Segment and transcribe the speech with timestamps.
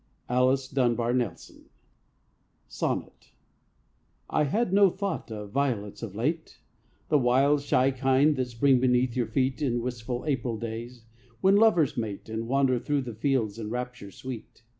[0.27, 1.65] Alice Dunbar Nelson
[2.67, 3.33] SONNET
[4.31, 6.57] I had no thought of violets of late,
[7.09, 11.03] The wild, shy kind that spring beneath your feet In wistful April days,
[11.41, 14.63] when lovers mate And wander through the fields in raptures sweet.